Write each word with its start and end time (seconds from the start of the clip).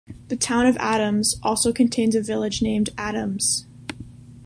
The 0.29 0.35
Town 0.35 0.65
of 0.65 0.77
Adams 0.77 1.39
also 1.43 1.71
contains 1.71 2.15
a 2.15 2.21
village 2.23 2.63
named 2.63 2.89
Adams. 2.97 3.67